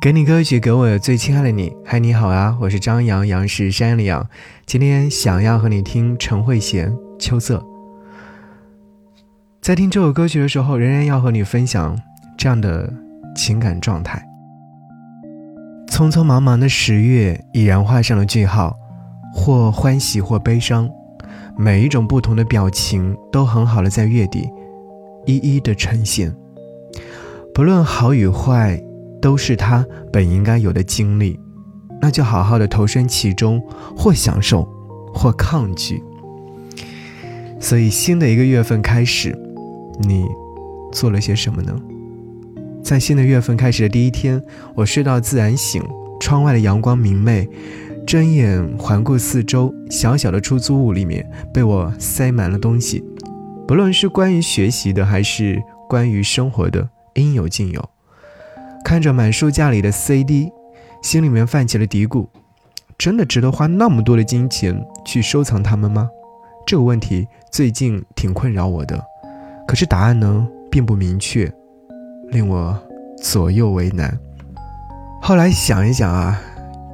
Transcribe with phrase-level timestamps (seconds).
[0.00, 1.76] 给你歌曲，给我最亲爱的你。
[1.84, 4.24] 嗨，你好啊，我是张扬，杨是山里羊。
[4.64, 6.86] 今天想要和你听陈慧娴
[7.18, 7.58] 《秋色》。
[9.60, 12.00] 在听这首歌曲的时候，仍然要和你分享
[12.36, 12.92] 这样的
[13.34, 14.24] 情感状态。
[15.88, 18.76] 匆匆忙忙的十月已然画上了句号，
[19.34, 20.88] 或欢喜，或悲伤，
[21.56, 24.48] 每一种不同的表情都很好的在月底
[25.26, 26.32] 一一的呈现。
[27.52, 28.80] 不论好与坏，
[29.20, 31.38] 都是他本应该有的经历，
[32.00, 33.60] 那就好好的投身其中，
[33.96, 34.68] 或享受，
[35.12, 36.02] 或抗拒。
[37.60, 39.36] 所以，新的一个月份开始，
[40.00, 40.24] 你
[40.92, 41.74] 做了些什么呢？
[42.82, 44.42] 在新的月份开始的第一天，
[44.74, 45.82] 我睡到自然醒，
[46.20, 47.48] 窗外的阳光明媚，
[48.06, 53.04] 睁眼环顾四周，小小的出租屋里面被我塞满了东西，
[53.66, 56.88] 不论是关于学习的，还是关于生活的。
[57.14, 57.90] 应有尽有。
[58.88, 60.50] 看着满书架里的 CD，
[61.02, 62.26] 心里面泛起了嘀咕：
[62.96, 66.08] 真的值得花那么多的金钱去收藏它们吗？
[66.66, 68.98] 这个问题最近挺困扰我的，
[69.66, 71.52] 可是答案呢并不明确，
[72.30, 72.74] 令我
[73.22, 74.18] 左右为难。
[75.20, 76.40] 后来想一想啊，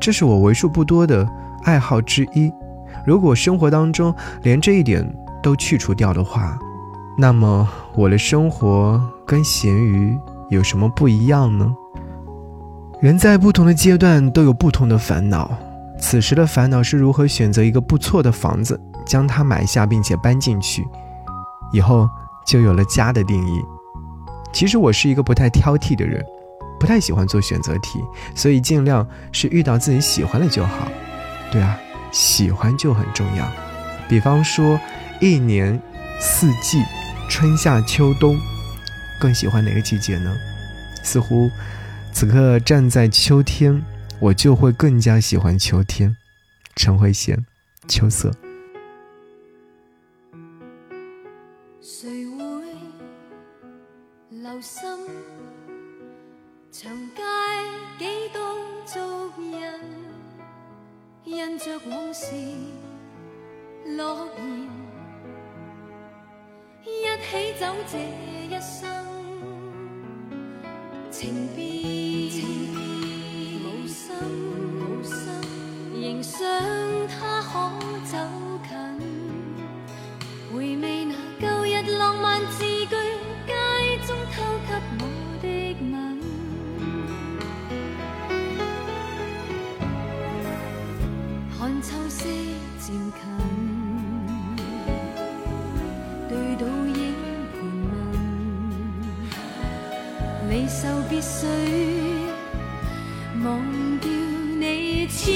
[0.00, 1.28] 这是我为数不多的
[1.64, 2.50] 爱好之一。
[3.04, 5.06] 如果生活当中连这一点
[5.42, 6.58] 都去除掉的话，
[7.18, 8.98] 那么我的生活。
[9.24, 10.18] 跟咸鱼
[10.50, 11.74] 有什么不一样呢？
[13.02, 15.50] 人在不同的阶段都有不同的烦恼，
[15.98, 20.86] 此时的烦恼是如何选择一个不错的房子，将它买下，并且搬进去，
[21.72, 22.08] 以后
[22.46, 23.60] 就有了家的定义。
[24.52, 26.24] 其实我是一个不太挑剔的人，
[26.78, 27.98] 不太喜欢做选择题，
[28.36, 30.86] 所以尽量是遇到自己喜欢的就好。
[31.50, 31.76] 对啊，
[32.12, 33.44] 喜欢就很重要。
[34.08, 34.78] 比方说，
[35.20, 35.76] 一年
[36.20, 36.80] 四季，
[37.28, 38.38] 春夏秋冬。
[39.18, 40.32] 更喜欢哪个季节呢？
[41.02, 41.50] 似乎
[42.12, 43.82] 此刻站在秋天，
[44.20, 46.14] 我就会更加喜欢秋天。
[46.76, 47.34] 陈慧娴，
[47.88, 48.30] 《秋色》。
[51.80, 52.44] 谁会
[54.30, 54.82] 留心
[56.70, 57.22] 长街
[57.98, 58.40] 几多
[58.86, 59.00] 足
[59.42, 59.58] 印，
[61.24, 62.26] 印着往事
[63.96, 64.68] 诺言，
[66.84, 66.86] 一
[67.24, 67.98] 起走这
[68.46, 68.86] 一生。
[71.10, 72.01] 情变，
[76.22, 76.40] 想
[77.08, 77.58] 他可
[78.04, 78.16] 走
[78.68, 78.72] 近，
[80.54, 82.94] 回味那旧日浪漫字句，
[83.44, 83.52] 街
[84.06, 85.04] 中偷给我
[85.42, 85.44] 的
[85.90, 85.92] 吻，
[91.58, 92.24] 看秋色
[92.78, 93.12] 渐近。
[100.48, 101.46] 离愁别绪，
[103.42, 104.10] 忘掉
[104.60, 105.30] 你，始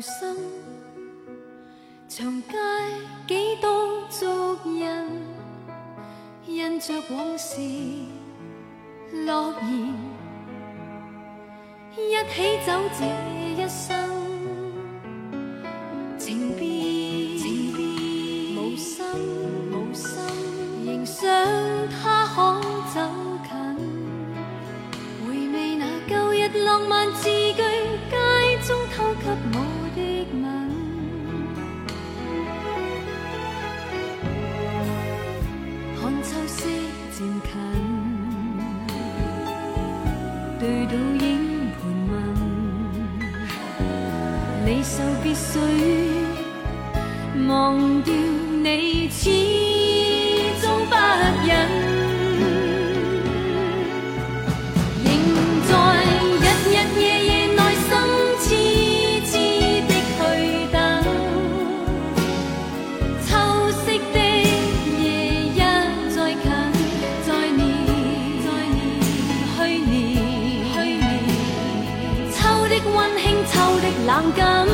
[0.00, 0.34] 心
[2.08, 2.56] 长街
[3.28, 4.88] 几多足印，
[6.46, 7.60] 印着往事
[9.26, 9.94] 诺言，
[11.96, 13.04] 一起走这
[13.62, 14.08] 一生。
[16.18, 19.04] 情变，情变，无心，
[19.70, 20.18] 无心，
[20.86, 21.28] 仍想
[21.88, 22.60] 他可
[22.94, 23.00] 走
[23.48, 23.52] 近，
[25.26, 26.40] 回味那旧日。
[26.64, 27.06] 浪漫
[37.20, 37.50] 先近，
[40.58, 41.28] 对倒影
[41.76, 41.78] 盘
[42.08, 42.12] 问，
[44.64, 45.50] 你受别须
[47.46, 49.28] 忘掉你始
[50.62, 50.94] 终不
[51.46, 51.99] 忍。
[72.84, 74.66] 温馨秋的冷感，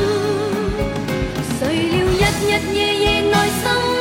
[1.59, 3.96] 谁料日日夜夜内心。